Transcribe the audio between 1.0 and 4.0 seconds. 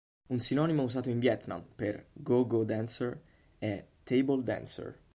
in Vietnam per go-go dancer è